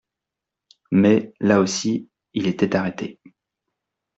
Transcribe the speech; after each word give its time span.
Mais, 0.91 1.31
là 1.39 1.59
aussi, 1.59 2.09
il 2.33 2.47
était 2.47 2.75
arrêté. 2.75 3.19